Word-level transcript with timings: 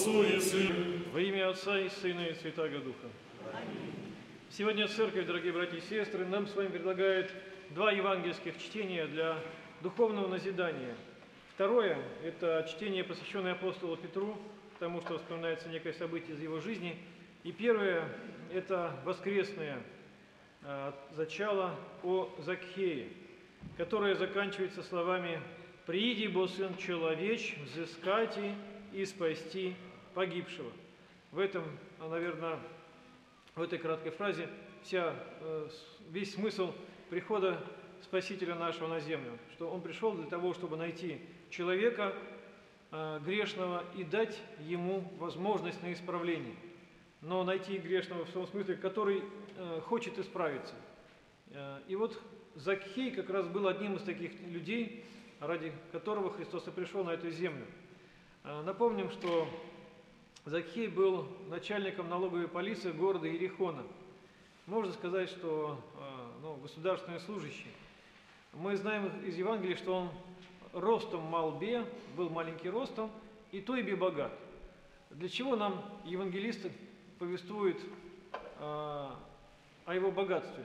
Отцу 0.00 0.22
и 0.22 0.40
Сыну. 0.40 1.02
Во 1.12 1.20
имя 1.20 1.50
Отца 1.50 1.78
и 1.78 1.90
Сына 1.90 2.24
и 2.24 2.32
Святаго 2.32 2.78
Духа. 2.78 3.06
Сегодня 4.48 4.88
Церковь, 4.88 5.26
дорогие 5.26 5.52
братья 5.52 5.76
и 5.76 5.82
сестры, 5.82 6.24
нам 6.24 6.46
с 6.46 6.56
вами 6.56 6.68
предлагает 6.68 7.30
два 7.68 7.92
евангельских 7.92 8.56
чтения 8.58 9.04
для 9.06 9.36
духовного 9.82 10.26
назидания. 10.26 10.94
Второе– 11.54 11.98
это 12.24 12.66
чтение, 12.70 13.04
посвященное 13.04 13.52
апостолу 13.52 13.98
Петру, 13.98 14.38
потому 14.72 15.02
что 15.02 15.18
вспоминается 15.18 15.68
некое 15.68 15.92
событие 15.92 16.34
из 16.34 16.40
его 16.40 16.60
жизни. 16.60 16.96
И 17.42 17.52
первое– 17.52 18.08
это 18.54 18.96
воскресное 19.04 19.82
э, 20.62 20.92
зачало 21.10 21.74
о 22.02 22.34
Закхее, 22.38 23.08
которое 23.76 24.14
заканчивается 24.14 24.82
словами 24.82 25.42
«Прииди, 25.84 26.26
бо 26.26 26.46
Сын 26.46 26.74
Человеч, 26.78 27.54
взыскати 27.66 28.54
и 28.94 29.04
спасти 29.04 29.76
погибшего». 30.20 30.70
В 31.32 31.38
этом, 31.38 31.64
наверное, 31.98 32.58
в 33.54 33.62
этой 33.62 33.78
краткой 33.78 34.12
фразе 34.12 34.50
вся, 34.82 35.14
э, 35.40 35.68
весь 36.10 36.34
смысл 36.34 36.74
прихода 37.08 37.58
Спасителя 38.02 38.54
нашего 38.54 38.86
на 38.86 39.00
землю, 39.00 39.38
что 39.54 39.70
Он 39.70 39.80
пришел 39.80 40.12
для 40.12 40.26
того, 40.26 40.52
чтобы 40.52 40.76
найти 40.76 41.22
человека 41.48 42.14
э, 42.92 43.20
грешного 43.24 43.82
и 43.96 44.04
дать 44.04 44.38
ему 44.58 45.10
возможность 45.18 45.82
на 45.82 45.90
исправление. 45.90 46.54
Но 47.22 47.42
найти 47.42 47.78
грешного 47.78 48.26
в 48.26 48.30
том 48.30 48.46
смысле, 48.46 48.76
который 48.76 49.22
э, 49.56 49.80
хочет 49.86 50.18
исправиться. 50.18 50.74
И 51.88 51.96
вот 51.96 52.20
Закхей 52.56 53.10
как 53.10 53.30
раз 53.30 53.48
был 53.48 53.68
одним 53.68 53.96
из 53.96 54.02
таких 54.02 54.32
людей, 54.42 55.02
ради 55.40 55.72
которого 55.92 56.30
Христос 56.30 56.68
и 56.68 56.70
пришел 56.70 57.04
на 57.04 57.10
эту 57.10 57.30
землю. 57.30 57.64
Напомним, 58.44 59.10
что 59.10 59.48
Закхей 60.44 60.88
был 60.88 61.28
начальником 61.48 62.08
налоговой 62.08 62.48
полиции 62.48 62.92
города 62.92 63.28
Иерихона. 63.28 63.82
Можно 64.66 64.92
сказать, 64.92 65.28
что 65.28 65.78
ну, 66.42 66.56
государственный 66.56 67.20
служащий. 67.20 67.70
Мы 68.54 68.76
знаем 68.76 69.10
из 69.24 69.36
Евангелия, 69.36 69.76
что 69.76 69.94
он 69.94 70.10
ростом 70.72 71.22
малбе, 71.22 71.84
был 72.16 72.30
маленький 72.30 72.70
ростом, 72.70 73.10
и 73.52 73.60
то 73.60 73.76
и 73.76 73.94
богат. 73.94 74.32
Для 75.10 75.28
чего 75.28 75.56
нам 75.56 75.84
евангелисты 76.04 76.70
повествуют 77.18 77.78
а, 78.58 79.18
о 79.84 79.94
его 79.94 80.10
богатстве? 80.10 80.64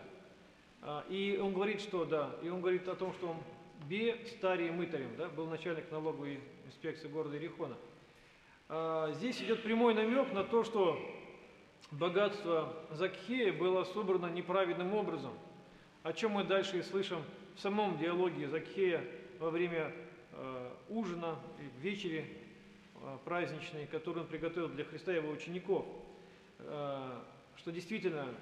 А, 0.81 1.03
и 1.09 1.37
он 1.41 1.53
говорит, 1.53 1.81
что 1.81 2.05
да, 2.05 2.31
и 2.43 2.49
он 2.49 2.61
говорит 2.61 2.87
о 2.87 2.95
том, 2.95 3.13
что 3.13 3.29
он 3.29 3.37
бе 3.89 4.25
старее 4.37 4.71
мытарем, 4.71 5.15
да, 5.17 5.27
был 5.29 5.47
начальник 5.47 5.91
налоговой 5.91 6.39
инспекции 6.65 7.07
города 7.07 7.37
Ирихона. 7.37 7.75
А, 8.67 9.11
здесь 9.11 9.39
идет 9.43 9.61
прямой 9.61 9.93
намек 9.93 10.33
на 10.33 10.43
то, 10.43 10.63
что 10.63 10.99
богатство 11.91 12.73
Закхея 12.89 13.53
было 13.53 13.83
собрано 13.83 14.25
неправедным 14.25 14.95
образом, 14.95 15.33
о 16.01 16.13
чем 16.13 16.31
мы 16.31 16.43
дальше 16.43 16.79
и 16.79 16.81
слышим 16.81 17.21
в 17.55 17.59
самом 17.59 17.99
диалоге 17.99 18.47
Закхея 18.49 19.05
во 19.37 19.51
время 19.51 19.93
э, 20.31 20.71
ужина, 20.89 21.37
вечери 21.79 22.25
э, 22.95 23.17
праздничной, 23.23 23.85
который 23.85 24.23
он 24.23 24.27
приготовил 24.27 24.69
для 24.69 24.83
Христа 24.83 25.13
и 25.13 25.17
его 25.17 25.29
учеников, 25.29 25.85
что 26.57 27.71
действительно 27.71 28.33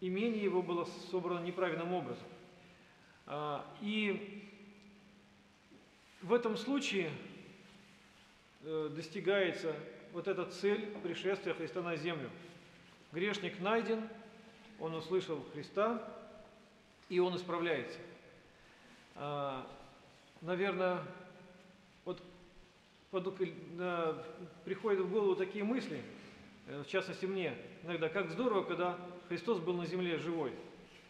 имение 0.00 0.42
его 0.42 0.60
было 0.60 0.84
собрано 1.10 1.38
неправильным 1.44 1.92
образом. 1.94 2.26
И 3.80 4.52
в 6.20 6.34
этом 6.34 6.56
случае 6.56 7.10
достигается 8.60 9.74
вот 10.12 10.28
эта 10.28 10.44
цель 10.46 10.86
пришествия 11.02 11.54
Христа 11.54 11.82
на 11.82 11.96
землю. 11.96 12.30
Грешник 13.12 13.60
найден, 13.60 14.08
он 14.80 14.94
услышал 14.94 15.42
Христа, 15.52 16.02
и 17.08 17.18
он 17.20 17.36
исправляется. 17.36 17.98
А, 19.14 19.66
наверное, 20.40 21.02
вот 22.04 22.22
приходят 24.64 25.00
в 25.00 25.10
голову 25.10 25.34
такие 25.34 25.64
мысли, 25.64 26.02
э, 26.66 26.82
в 26.82 26.86
частности 26.86 27.26
мне, 27.26 27.54
иногда, 27.82 28.08
как 28.08 28.30
здорово, 28.30 28.62
когда 28.62 28.98
Христос 29.28 29.58
был 29.58 29.74
на 29.74 29.86
земле 29.86 30.18
живой. 30.18 30.52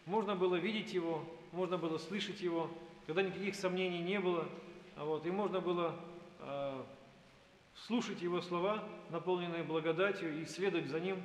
Можно 0.05 0.35
было 0.35 0.55
видеть 0.55 0.93
Его, 0.93 1.23
можно 1.51 1.77
было 1.77 1.97
слышать 1.97 2.41
Его, 2.41 2.71
когда 3.05 3.21
никаких 3.21 3.55
сомнений 3.55 3.99
не 3.99 4.19
было, 4.19 4.47
а 4.95 5.05
вот, 5.05 5.25
и 5.25 5.31
можно 5.31 5.59
было 5.59 5.95
а, 6.39 6.85
слушать 7.87 8.21
Его 8.21 8.41
слова, 8.41 8.83
наполненные 9.09 9.63
благодатью, 9.63 10.41
и 10.41 10.45
следовать 10.45 10.87
за 10.87 10.99
Ним 10.99 11.21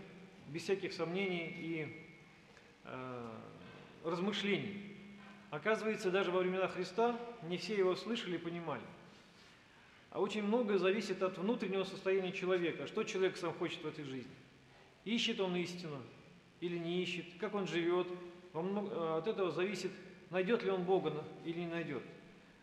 без 0.48 0.62
всяких 0.62 0.92
сомнений 0.92 1.54
и 1.58 2.06
э, 2.84 3.30
размышлений. 4.04 4.96
Оказывается, 5.50 6.10
даже 6.10 6.30
во 6.30 6.40
времена 6.40 6.68
Христа 6.68 7.18
не 7.42 7.56
все 7.56 7.76
Его 7.76 7.94
слышали 7.94 8.36
и 8.36 8.38
понимали. 8.38 8.82
А 10.10 10.20
очень 10.20 10.42
многое 10.42 10.78
зависит 10.78 11.22
от 11.22 11.38
внутреннего 11.38 11.84
состояния 11.84 12.32
человека, 12.32 12.86
что 12.86 13.02
человек 13.02 13.36
сам 13.36 13.52
хочет 13.54 13.82
в 13.82 13.86
этой 13.86 14.04
жизни. 14.04 14.30
Ищет 15.04 15.40
он 15.40 15.56
истину 15.56 16.00
или 16.60 16.78
не 16.78 17.02
ищет, 17.02 17.26
как 17.40 17.54
он 17.54 17.66
живет. 17.66 18.06
Э, 18.54 19.18
от 19.18 19.26
этого 19.26 19.50
зависит, 19.50 19.90
найдет 20.30 20.62
ли 20.62 20.70
он 20.70 20.84
Бога 20.84 21.24
или 21.44 21.60
не 21.60 21.66
найдет. 21.66 22.02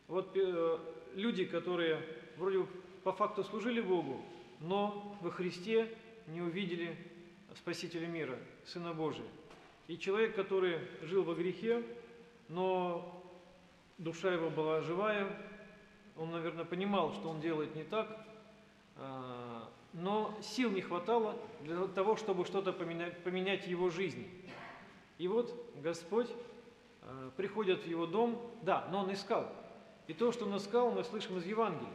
Вот 0.08 0.31
э, 0.35 0.79
люди, 1.16 1.46
которые 1.46 2.02
вроде 2.41 2.66
по 3.03 3.13
факту 3.13 3.44
служили 3.44 3.81
Богу, 3.81 4.19
но 4.59 5.16
во 5.22 5.29
Христе 5.29 5.88
не 6.28 6.41
увидели 6.41 6.97
Спасителя 7.56 8.07
мира, 8.07 8.38
Сына 8.66 8.94
Божия. 8.94 9.25
И 9.88 9.97
человек, 9.97 10.35
который 10.35 10.79
жил 11.03 11.24
во 11.24 11.35
грехе, 11.35 11.84
но 12.50 13.24
душа 13.97 14.34
его 14.34 14.50
была 14.50 14.81
живая, 14.81 15.28
он, 16.18 16.31
наверное, 16.31 16.66
понимал, 16.66 17.13
что 17.13 17.29
он 17.29 17.41
делает 17.41 17.75
не 17.75 17.84
так, 17.84 18.25
а, 18.97 19.69
но 19.94 20.35
сил 20.41 20.72
не 20.72 20.81
хватало 20.81 21.38
для 21.62 21.88
того, 21.88 22.16
чтобы 22.16 22.46
что-то 22.46 22.73
поменять, 22.73 23.23
поменять 23.23 23.66
в 23.66 23.68
его 23.68 23.90
жизни. 23.90 24.29
И 25.18 25.28
вот 25.28 25.53
Господь 25.84 26.29
а, 27.03 27.31
приходит 27.38 27.84
в 27.84 27.88
его 27.88 28.08
дом, 28.08 28.41
да, 28.63 28.88
но 28.91 29.02
он 29.02 29.13
искал. 29.13 29.47
И 30.08 30.13
то, 30.13 30.31
что 30.31 30.46
он 30.46 30.58
искал, 30.58 30.91
мы 30.91 31.03
слышим 31.03 31.38
из 31.38 31.46
Евангелия. 31.46 31.94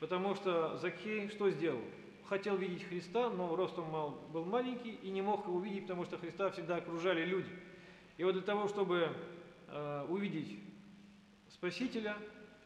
Потому 0.00 0.34
что 0.34 0.76
Закхей 0.78 1.28
что 1.28 1.50
сделал? 1.50 1.82
Хотел 2.28 2.56
видеть 2.56 2.84
Христа, 2.84 3.30
но 3.30 3.56
ростом 3.56 3.88
мал, 3.90 4.10
был 4.32 4.44
маленький 4.44 4.92
и 4.92 5.10
не 5.10 5.22
мог 5.22 5.46
его 5.46 5.56
увидеть, 5.56 5.82
потому 5.82 6.04
что 6.04 6.18
Христа 6.18 6.50
всегда 6.50 6.76
окружали 6.76 7.24
люди. 7.24 7.50
И 8.18 8.24
вот 8.24 8.32
для 8.32 8.42
того, 8.42 8.68
чтобы 8.68 9.10
э, 9.68 10.06
увидеть 10.08 10.58
Спасителя, 11.48 12.16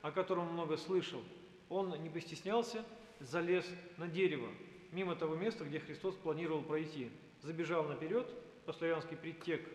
о 0.03 0.11
котором 0.11 0.53
много 0.53 0.77
слышал, 0.77 1.23
он 1.69 1.91
не 2.03 2.11
постеснялся, 2.11 2.85
залез 3.21 3.65
на 3.97 4.09
дерево, 4.09 4.49
мимо 4.91 5.15
того 5.15 5.37
места, 5.37 5.65
где 5.65 5.79
Христос 5.79 6.15
планировал 6.17 6.63
пройти. 6.63 7.11
Забежал 7.41 7.85
наперед, 7.85 8.27
по-славянски 8.67 9.15
предтек, 9.15 9.67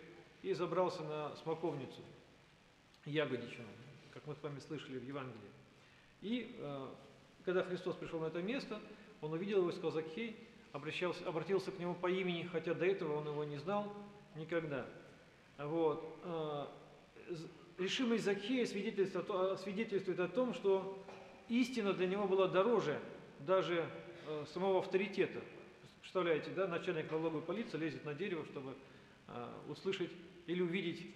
и 0.42 0.52
забрался 0.52 1.02
на 1.02 1.34
смоковницу, 1.36 2.00
ягодичину, 3.04 3.66
как 4.12 4.26
мы 4.26 4.34
с 4.34 4.42
вами 4.42 4.60
слышали 4.60 4.98
в 4.98 5.04
Евангелии. 5.04 5.50
И 6.20 6.56
э, 6.58 6.88
когда 7.48 7.62
Христос 7.62 7.96
пришел 7.96 8.20
на 8.20 8.26
это 8.26 8.42
место, 8.42 8.78
он 9.22 9.32
увидел 9.32 9.60
его 9.60 9.70
и 9.70 9.72
сказал, 9.72 9.92
Закхей, 9.92 10.36
обращался, 10.72 11.26
обратился 11.26 11.70
к 11.70 11.78
нему 11.78 11.94
по 11.94 12.06
имени, 12.06 12.42
хотя 12.42 12.74
до 12.74 12.84
этого 12.84 13.16
он 13.16 13.26
его 13.26 13.42
не 13.42 13.56
знал 13.56 13.90
никогда. 14.36 14.84
Вот. 15.56 16.20
А, 16.24 16.70
решимость 17.78 18.24
Закхея 18.24 18.66
свидетельствует, 18.66 19.60
свидетельствует 19.60 20.20
о 20.20 20.28
том, 20.28 20.52
что 20.52 21.02
истина 21.48 21.94
для 21.94 22.06
него 22.06 22.28
была 22.28 22.48
дороже 22.48 23.00
даже 23.46 23.88
э, 24.26 24.44
самого 24.52 24.80
авторитета. 24.80 25.40
Представляете, 26.02 26.50
да, 26.54 26.68
начальник 26.68 27.10
налоговой 27.10 27.40
полиции 27.40 27.78
лезет 27.78 28.04
на 28.04 28.12
дерево, 28.12 28.44
чтобы 28.44 28.74
услышать 29.68 30.10
или 30.46 30.60
увидеть 30.60 31.06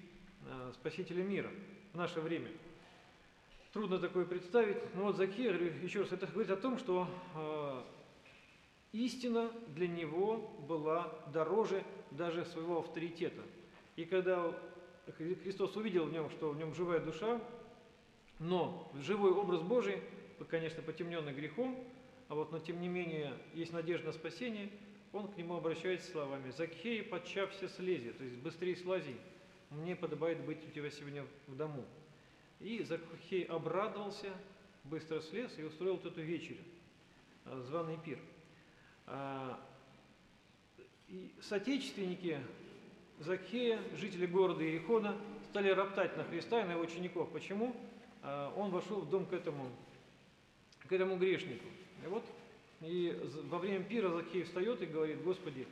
Спасителя 0.73 1.25
мира 1.25 1.51
в 1.93 1.99
наше 1.99 2.23
время. 2.23 2.49
Трудно 3.73 3.99
такое 3.99 4.27
представить. 4.27 4.77
Но 4.95 5.05
вот 5.05 5.17
Закхей, 5.17 5.47
еще 5.83 6.01
раз, 6.01 6.13
это 6.13 6.27
говорит 6.27 6.51
о 6.51 6.57
том, 6.57 6.77
что 6.77 7.09
э, 7.35 7.83
истина 8.93 9.51
для 9.69 9.89
него 9.89 10.37
была 10.69 11.11
дороже 11.33 11.83
даже 12.11 12.45
своего 12.45 12.81
авторитета. 12.81 13.41
И 13.97 14.05
когда 14.05 14.53
Христос 15.17 15.75
увидел 15.77 16.05
в 16.05 16.13
нем, 16.13 16.29
что 16.29 16.51
в 16.51 16.57
нем 16.59 16.75
живая 16.75 17.01
душа, 17.01 17.41
но 18.39 18.93
живой 18.95 19.33
образ 19.33 19.63
Божий, 19.63 20.03
конечно, 20.51 20.83
потемненный 20.83 21.33
грехом, 21.33 21.83
а 22.29 22.35
вот, 22.35 22.53
но 22.53 22.59
тем 22.59 22.79
не 22.79 22.89
менее 22.89 23.33
есть 23.55 23.73
надежда 23.73 24.09
на 24.09 24.13
спасение, 24.13 24.69
он 25.15 25.29
к 25.29 25.37
нему 25.39 25.57
обращается 25.57 26.11
словами 26.11 26.51
«Закхей, 26.51 27.03
подчався 27.03 27.69
слези», 27.69 28.11
то 28.11 28.23
есть 28.23 28.37
«быстрее 28.37 28.77
слази, 28.77 29.17
мне 29.71 29.97
подобает 29.97 30.45
быть 30.45 30.59
у 30.67 30.71
тебя 30.71 30.91
сегодня 30.91 31.25
в 31.47 31.57
дому». 31.57 31.87
И 32.63 32.83
Закхей 32.85 33.45
обрадовался, 33.45 34.33
быстро 34.85 35.21
слез 35.21 35.53
и 35.59 35.65
устроил 35.65 35.97
вот 35.97 36.07
эту 36.07 36.23
вечерю, 36.23 36.63
э, 37.45 37.63
званый 37.67 37.99
пир. 38.05 38.19
А, 39.07 39.59
и 41.09 41.31
соотечественники 41.41 42.41
Закхея, 43.19 43.81
жители 43.97 44.27
города 44.27 44.65
Иерихона, 44.65 45.17
стали 45.51 45.71
роптать 45.71 46.17
на 46.17 46.25
Христа 46.25 46.63
и 46.63 46.65
на 46.65 46.73
его 46.73 46.83
учеников. 46.83 47.31
Почему? 47.33 47.75
А, 48.23 48.55
он 48.57 48.71
вошел 48.71 49.01
в 49.01 49.11
дом 49.11 49.27
к 49.27 49.33
этому, 49.33 49.69
к 50.87 50.93
этому 50.93 51.17
грешнику. 51.17 51.67
И 52.05 52.09
вот 52.09 52.25
и 52.83 53.17
во 53.45 53.59
время 53.59 53.85
пира 53.85 54.09
Закхей 54.09 54.43
встает 54.43 54.83
и 54.83 54.87
говорит, 54.87 55.23
Господи, 55.23 55.67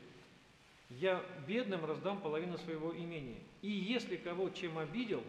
я 0.90 1.24
бедным 1.46 1.84
раздам 1.84 2.20
половину 2.20 2.58
своего 2.58 2.96
имения. 2.96 3.38
И 3.62 3.70
если 3.70 4.16
кого 4.16 4.50
чем 4.50 4.78
обидел, 4.78 5.22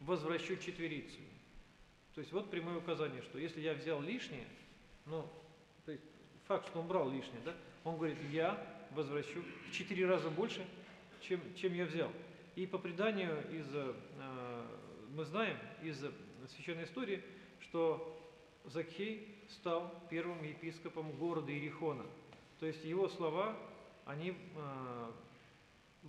возвращу 0.00 0.56
четверицу. 0.56 1.20
То 2.14 2.20
есть 2.20 2.32
вот 2.32 2.50
прямое 2.50 2.78
указание, 2.78 3.22
что 3.22 3.38
если 3.38 3.60
я 3.60 3.74
взял 3.74 4.00
лишнее, 4.00 4.46
ну, 5.06 5.28
то 5.84 5.92
есть 5.92 6.04
факт, 6.46 6.68
что 6.68 6.80
он 6.80 6.86
брал 6.86 7.10
лишнее, 7.10 7.40
да, 7.44 7.54
он 7.82 7.96
говорит, 7.96 8.18
я 8.30 8.64
возвращу 8.92 9.42
в 9.68 9.72
четыре 9.72 10.06
раза 10.06 10.30
больше, 10.30 10.64
чем, 11.20 11.40
чем 11.56 11.74
я 11.74 11.84
взял. 11.86 12.10
И 12.54 12.66
по 12.66 12.78
преданию 12.78 13.36
из, 13.52 13.66
э, 13.74 14.66
мы 15.10 15.24
знаем 15.24 15.56
из 15.82 15.98
священной 16.54 16.84
истории, 16.84 17.22
что 17.60 18.10
Закхей 18.64 19.36
стал 19.48 19.92
первым 20.08 20.42
епископом 20.44 21.12
города 21.12 21.52
Иерихона. 21.52 22.04
То 22.60 22.66
есть 22.66 22.84
его 22.84 23.08
слова, 23.08 23.56
они, 24.06 24.36
э, 24.56 25.10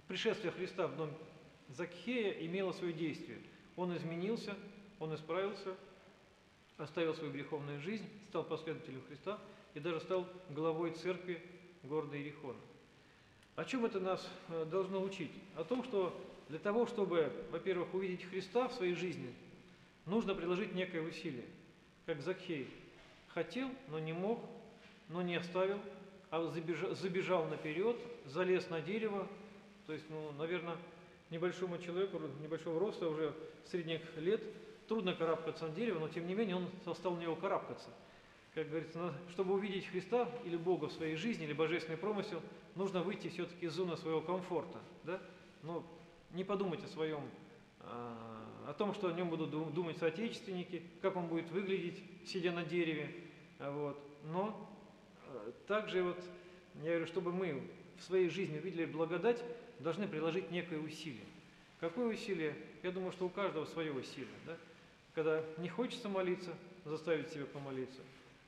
пришествие 0.08 0.52
Христа 0.52 0.88
в 0.88 0.96
дом 0.96 1.10
Закхея 1.70 2.32
имело 2.46 2.72
свое 2.72 2.94
действие. 2.94 3.40
Он 3.76 3.96
изменился, 3.96 4.56
он 5.00 5.14
исправился, 5.16 5.76
оставил 6.78 7.14
свою 7.16 7.32
греховную 7.32 7.80
жизнь, 7.82 8.06
стал 8.30 8.44
последователем 8.44 9.02
Христа 9.08 9.40
и 9.74 9.80
даже 9.80 10.00
стал 10.02 10.28
главой 10.50 10.92
церкви 10.92 11.42
города 11.84 12.18
Иерихона. 12.18 12.60
О 13.56 13.64
чем 13.64 13.86
это 13.86 14.00
нас 14.00 14.28
э, 14.50 14.66
должно 14.66 15.02
учить? 15.02 15.32
О 15.56 15.64
том, 15.64 15.84
что 15.84 16.14
для 16.50 16.60
того, 16.60 16.86
чтобы, 16.86 17.32
во-первых, 17.52 17.94
увидеть 17.94 18.26
Христа 18.26 18.68
в 18.68 18.74
своей 18.74 18.96
жизни, 18.96 19.34
нужно 20.06 20.36
приложить 20.36 20.74
некое 20.74 21.02
усилие. 21.02 21.46
Как 22.06 22.22
Закхей 22.22 22.70
хотел, 23.30 23.70
но 23.90 24.00
не 24.00 24.14
мог, 24.14 24.40
но 25.10 25.22
не 25.22 25.36
оставил, 25.36 25.80
а 26.32 26.46
забежал, 26.52 26.96
забежал 26.96 27.46
наперед, 27.48 27.98
залез 28.26 28.70
на 28.70 28.82
дерево, 28.82 29.28
то 29.88 29.94
есть, 29.94 30.06
ну, 30.10 30.32
наверное, 30.34 30.78
небольшому 31.30 31.78
человеку, 31.78 32.20
небольшого 32.42 32.80
роста, 32.80 33.10
уже 33.10 33.34
средних 33.66 34.02
лет, 34.18 34.42
трудно 34.88 35.14
карабкаться 35.14 35.68
на 35.68 35.74
дерево, 35.74 36.00
но 36.00 36.08
тем 36.08 36.28
не 36.28 36.36
менее 36.36 36.58
он 36.58 36.96
стал 36.96 37.16
на 37.16 37.22
него 37.22 37.36
карабкаться. 37.36 37.90
Как 38.54 38.70
говорится, 38.70 39.14
чтобы 39.32 39.54
увидеть 39.54 39.88
Христа 39.88 40.30
или 40.46 40.56
Бога 40.56 40.88
в 40.88 40.94
своей 40.94 41.16
жизни, 41.16 41.44
или 41.46 41.54
божественный 41.54 41.98
промысел, 41.98 42.42
нужно 42.76 43.02
выйти 43.02 43.28
все-таки 43.28 43.66
из 43.66 43.74
зоны 43.74 43.98
своего 43.98 44.22
комфорта. 44.22 44.80
Да? 45.04 45.20
Но 45.62 45.84
не 46.32 46.44
подумать 46.44 46.84
о 46.84 46.88
своем, 46.88 47.22
а, 47.82 48.16
о 48.68 48.74
том, 48.74 48.94
что 48.94 49.10
о 49.10 49.14
нем 49.14 49.30
будут 49.30 49.52
думать 49.74 49.98
соотечественники, 49.98 50.84
как 51.02 51.18
он 51.18 51.28
будет 51.28 51.52
выглядеть, 51.52 52.02
сидя 52.26 52.52
на 52.52 52.64
дереве. 52.64 53.14
Вот. 53.60 54.00
Но 54.24 54.70
а, 55.28 55.52
также 55.68 56.04
вот, 56.04 56.24
я 56.76 56.92
говорю, 56.92 57.08
чтобы 57.08 57.34
мы 57.34 57.62
в 57.98 58.04
своей 58.04 58.30
жизни 58.30 58.58
видели 58.58 58.86
благодать, 58.86 59.44
должны 59.80 60.08
приложить 60.08 60.52
некое 60.52 60.80
усилие. 60.80 61.26
Какое 61.80 62.14
усилие? 62.14 62.56
Я 62.84 62.92
думаю, 62.92 63.12
что 63.12 63.26
у 63.26 63.30
каждого 63.30 63.66
свое 63.66 63.92
усилие. 63.92 64.28
Да? 64.46 64.58
Когда 65.14 65.44
не 65.58 65.70
хочется 65.70 66.10
молиться, 66.10 66.54
заставить 66.86 67.30
себя 67.30 67.46
помолиться. 67.46 68.02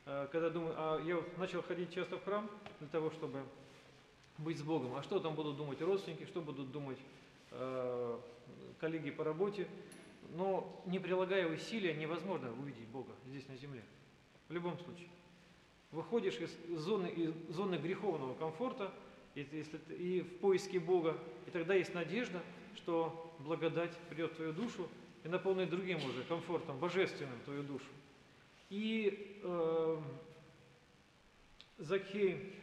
А, 0.06 0.27
когда 0.27 0.50
думаю, 0.50 0.74
а 0.77 1.01
я 1.03 1.18
вот 1.18 1.38
начал 1.38 1.62
ходить 1.62 1.94
часто 1.94 2.18
в 2.18 2.24
храм 2.24 2.50
для 2.79 2.88
того, 2.88 3.12
чтобы 3.12 3.44
быть 4.38 4.57
с 4.57 4.62
Богом. 4.62 4.95
А 4.95 5.03
что 5.03 5.19
там 5.19 5.35
будут 5.35 5.57
думать 5.57 5.81
родственники, 5.81 6.25
что 6.25 6.41
будут 6.41 6.71
думать 6.71 7.00
э, 7.51 8.19
коллеги 8.79 9.12
по 9.12 9.24
работе? 9.24 9.68
Но 10.35 10.81
не 10.85 11.00
прилагая 11.00 11.47
усилия, 11.47 11.94
невозможно 11.94 12.51
увидеть 12.51 12.88
Бога 12.88 13.12
здесь 13.25 13.47
на 13.47 13.57
земле. 13.57 13.83
В 14.50 14.53
любом 14.53 14.77
случае. 14.79 15.09
Выходишь 15.91 16.38
из 16.39 16.79
зоны, 16.79 17.07
из 17.07 17.33
зоны 17.56 17.75
греховного 17.75 18.35
комфорта 18.35 18.91
и, 19.42 19.94
и 19.94 20.22
в 20.22 20.38
поиске 20.39 20.80
Бога, 20.80 21.18
и 21.45 21.51
тогда 21.51 21.75
есть 21.75 21.94
надежда, 21.94 22.42
что 22.75 23.36
благодать 23.39 23.95
придет 24.10 24.31
в 24.34 24.36
твою 24.36 24.54
душу 24.54 24.88
и 25.24 25.28
наполнит 25.28 25.69
другим 25.69 25.98
уже 25.98 26.24
комфортом, 26.24 26.80
божественным 26.80 27.39
твою 27.45 27.63
душу. 27.63 27.86
И 28.69 29.39
э, 29.44 30.01
Закхей, 31.78 32.54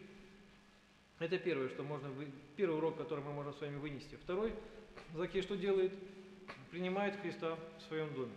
это 1.19 1.39
первое, 1.39 1.69
что 1.69 1.83
можно, 1.83 2.11
первый 2.57 2.77
урок, 2.77 2.97
который 2.97 3.23
мы 3.23 3.33
можем 3.33 3.55
с 3.55 3.61
вами 3.61 3.77
вынести. 3.77 4.17
Второй, 4.17 4.53
Закхей 5.15 5.43
что 5.43 5.57
делает? 5.57 5.93
Принимает 6.71 7.17
Христа 7.21 7.57
в 7.79 7.83
своем 7.83 8.13
доме. 8.15 8.33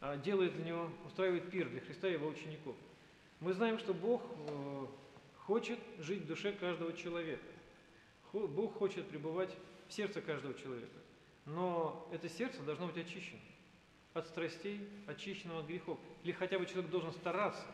А 0.00 0.16
делает 0.16 0.54
для 0.54 0.64
него, 0.64 0.90
устраивает 1.06 1.50
пир 1.50 1.68
для 1.68 1.80
Христа 1.80 2.08
и 2.08 2.12
его 2.12 2.28
учеников. 2.28 2.76
Мы 3.40 3.52
знаем, 3.52 3.78
что 3.78 3.92
Бог 3.92 4.22
э, 4.48 4.86
хочет 5.46 5.78
жить 5.98 6.22
в 6.22 6.26
душе 6.26 6.52
каждого 6.52 6.92
человека. 6.92 7.44
Бог 8.32 8.74
хочет 8.74 9.06
пребывать 9.08 9.56
в 9.88 9.92
сердце 9.92 10.20
каждого 10.20 10.54
человека. 10.54 10.98
Но 11.46 12.08
это 12.12 12.28
сердце 12.28 12.62
должно 12.62 12.86
быть 12.86 12.98
очищено 12.98 13.40
от 14.14 14.26
страстей, 14.26 14.88
очищенного 15.06 15.60
от 15.60 15.66
грехов. 15.66 15.98
Или 16.22 16.32
хотя 16.32 16.58
бы 16.58 16.66
человек 16.66 16.90
должен 16.90 17.12
стараться 17.12 17.66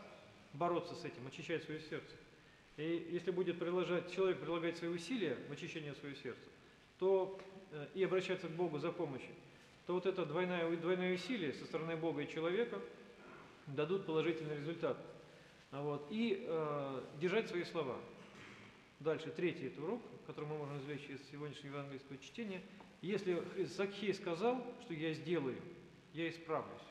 бороться 0.53 0.95
с 0.95 1.05
этим, 1.05 1.25
очищать 1.27 1.63
свое 1.63 1.79
сердце. 1.79 2.15
И 2.77 3.09
если 3.11 3.31
будет 3.31 3.59
приложать, 3.59 4.13
человек 4.13 4.39
прилагать 4.39 4.77
свои 4.77 4.89
усилия 4.89 5.37
в 5.47 5.51
очищении 5.51 5.93
своего 5.93 6.15
сердца, 6.17 6.49
то 6.99 7.39
э, 7.71 7.87
и 7.93 8.03
обращаться 8.03 8.47
к 8.47 8.51
Богу 8.51 8.79
за 8.79 8.91
помощью, 8.91 9.33
то 9.85 9.93
вот 9.93 10.05
это 10.05 10.25
двойное, 10.25 10.69
двойное 10.77 11.13
усилие 11.13 11.53
со 11.53 11.65
стороны 11.65 11.95
Бога 11.95 12.21
и 12.21 12.29
человека 12.29 12.79
дадут 13.67 14.05
положительный 14.05 14.57
результат. 14.57 14.97
Вот. 15.71 16.07
И 16.09 16.45
э, 16.47 17.03
держать 17.19 17.49
свои 17.49 17.63
слова. 17.63 17.97
Дальше, 18.99 19.31
третий 19.31 19.67
это 19.67 19.81
урок, 19.81 20.01
который 20.27 20.45
мы 20.45 20.57
можем 20.57 20.77
извлечь 20.79 21.09
из 21.09 21.19
сегодняшнего 21.31 21.77
евангельского 21.77 22.17
чтения. 22.19 22.61
Если 23.01 23.41
Закхей 23.65 24.13
сказал, 24.13 24.63
что 24.81 24.93
я 24.93 25.13
сделаю, 25.13 25.57
я 26.13 26.29
исправлюсь. 26.29 26.81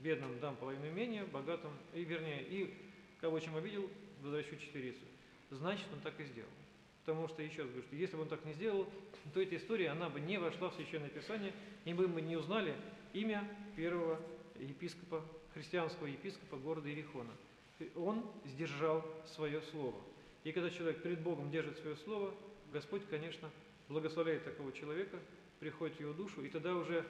Бедным 0.00 0.38
дам 0.40 0.56
половину 0.56 0.88
имения, 0.88 1.24
богатым, 1.26 1.72
и 1.92 2.02
вернее, 2.02 2.42
и 2.42 2.74
кого 3.20 3.38
чем 3.40 3.56
обидел, 3.56 3.88
возвращу 4.22 4.56
четверицу. 4.56 5.04
Значит, 5.50 5.86
он 5.92 6.00
так 6.00 6.18
и 6.18 6.24
сделал. 6.24 6.48
Потому 7.04 7.28
что, 7.28 7.42
еще 7.42 7.62
раз 7.62 7.70
говорю, 7.70 7.86
что 7.86 7.96
если 7.96 8.16
бы 8.16 8.22
он 8.22 8.28
так 8.28 8.44
не 8.46 8.54
сделал, 8.54 8.88
то 9.34 9.40
эта 9.40 9.56
история, 9.56 9.90
она 9.90 10.08
бы 10.08 10.20
не 10.20 10.38
вошла 10.38 10.70
в 10.70 10.74
Священное 10.74 11.10
Писание, 11.10 11.52
и 11.84 11.92
мы 11.92 12.08
бы 12.08 12.22
не 12.22 12.36
узнали 12.36 12.74
имя 13.12 13.46
первого 13.76 14.18
епископа, 14.58 15.22
христианского 15.52 16.06
епископа 16.06 16.56
города 16.56 16.90
Ирихона. 16.90 17.32
Он 17.96 18.24
сдержал 18.44 19.04
свое 19.26 19.60
слово. 19.62 20.00
И 20.44 20.52
когда 20.52 20.70
человек 20.70 21.02
перед 21.02 21.20
Богом 21.20 21.50
держит 21.50 21.78
свое 21.78 21.96
слово, 21.96 22.34
Господь, 22.72 23.02
конечно, 23.08 23.50
благословляет 23.88 24.44
такого 24.44 24.72
человека, 24.72 25.18
приходит 25.60 25.96
в 25.96 26.00
его 26.00 26.12
душу, 26.12 26.44
и 26.44 26.48
тогда 26.48 26.74
уже 26.74 27.04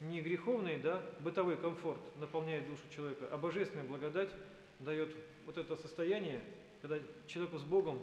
не 0.00 0.20
греховный, 0.20 0.78
да, 0.78 1.02
бытовой 1.20 1.56
комфорт 1.56 2.00
наполняет 2.18 2.68
душу 2.68 2.82
человека, 2.94 3.28
а 3.30 3.38
божественная 3.38 3.84
благодать 3.84 4.30
дает 4.78 5.14
вот 5.46 5.56
это 5.56 5.76
состояние, 5.76 6.40
когда 6.82 6.98
человеку 7.26 7.58
с 7.58 7.64
Богом 7.64 8.02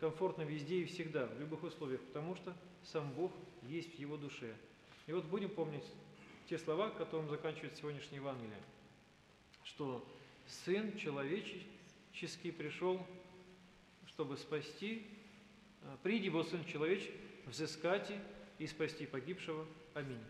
комфортно 0.00 0.42
везде 0.42 0.78
и 0.78 0.84
всегда, 0.84 1.26
в 1.26 1.40
любых 1.40 1.62
условиях, 1.62 2.00
потому 2.00 2.34
что 2.36 2.54
сам 2.82 3.12
Бог 3.12 3.32
есть 3.62 3.94
в 3.96 3.98
его 3.98 4.16
душе. 4.16 4.54
И 5.06 5.12
вот 5.12 5.24
будем 5.24 5.50
помнить 5.50 5.84
те 6.48 6.58
слова, 6.58 6.90
которым 6.90 7.28
заканчивается 7.28 7.80
сегодняшнее 7.80 8.20
Евангелие, 8.20 8.58
что 9.64 10.06
Сын 10.48 10.96
человеческий 10.96 12.52
пришел, 12.52 13.04
чтобы 14.06 14.36
спасти, 14.36 15.06
а, 15.82 15.96
приди 16.02 16.30
во 16.30 16.44
Сын 16.44 16.64
человеческий, 16.64 17.14
взыскать 17.46 18.12
и 18.58 18.66
спасти 18.66 19.06
погибшего. 19.06 19.66
Аминь. 19.94 20.22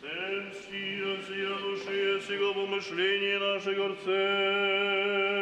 Всем 0.00 0.52
сия, 0.52 1.22
сия 1.22 1.58
души, 1.58 2.22
сего 2.26 2.54
помышления 2.54 3.38
наших 3.38 3.76
горцев. 3.76 5.39